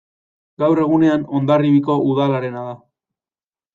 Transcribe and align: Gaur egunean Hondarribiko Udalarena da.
Gaur 0.63 0.81
egunean 0.85 1.27
Hondarribiko 1.39 1.99
Udalarena 2.15 2.65
da. 2.71 2.77